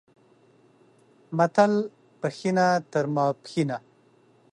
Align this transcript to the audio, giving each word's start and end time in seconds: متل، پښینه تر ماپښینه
متل، 1.37 1.73
پښینه 2.19 2.67
تر 2.91 3.05
ماپښینه 3.15 3.77